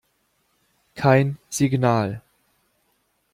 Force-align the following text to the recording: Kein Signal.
Kein 0.95 1.37
Signal. 1.47 2.21